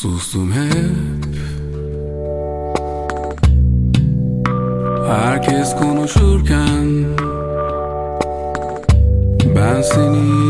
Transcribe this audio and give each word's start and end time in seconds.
Sustum 0.00 0.52
hep. 0.52 0.96
Herkes 5.08 5.76
konuşurken 5.76 7.04
Ben 9.56 9.82
seni 9.82 10.49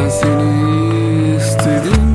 Ben 0.00 0.08
seni 0.08 1.36
istedim 1.36 2.09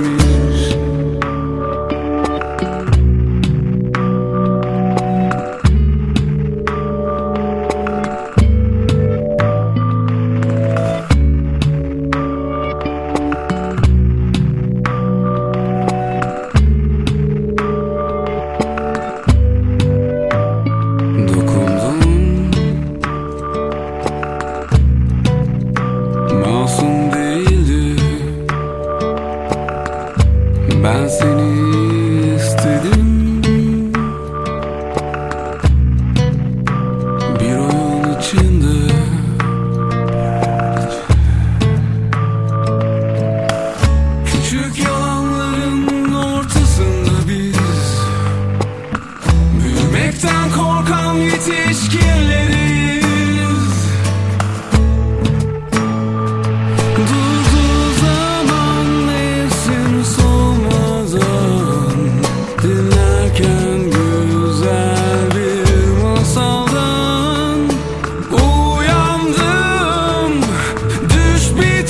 me. 0.00 0.29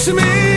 to 0.04 0.14
me. 0.14 0.49